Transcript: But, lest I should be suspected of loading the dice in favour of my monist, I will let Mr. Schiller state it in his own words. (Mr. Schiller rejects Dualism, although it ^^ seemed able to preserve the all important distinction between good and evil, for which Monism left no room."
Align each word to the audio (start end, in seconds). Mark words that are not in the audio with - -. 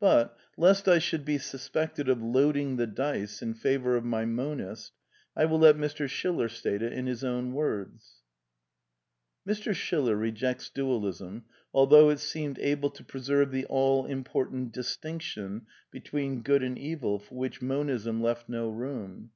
But, 0.00 0.36
lest 0.56 0.88
I 0.88 0.98
should 0.98 1.24
be 1.24 1.38
suspected 1.38 2.08
of 2.08 2.20
loading 2.20 2.74
the 2.74 2.88
dice 2.88 3.40
in 3.40 3.54
favour 3.54 3.96
of 3.96 4.04
my 4.04 4.24
monist, 4.24 4.90
I 5.36 5.44
will 5.44 5.60
let 5.60 5.76
Mr. 5.76 6.08
Schiller 6.08 6.48
state 6.48 6.82
it 6.82 6.92
in 6.92 7.06
his 7.06 7.22
own 7.22 7.52
words. 7.52 8.14
(Mr. 9.46 9.72
Schiller 9.72 10.16
rejects 10.16 10.70
Dualism, 10.70 11.44
although 11.72 12.10
it 12.10 12.16
^^ 12.18 12.18
seemed 12.18 12.58
able 12.58 12.90
to 12.90 13.04
preserve 13.04 13.52
the 13.52 13.64
all 13.66 14.06
important 14.06 14.72
distinction 14.72 15.66
between 15.92 16.42
good 16.42 16.64
and 16.64 16.76
evil, 16.76 17.20
for 17.20 17.36
which 17.36 17.62
Monism 17.62 18.20
left 18.20 18.48
no 18.48 18.68
room." 18.70 19.30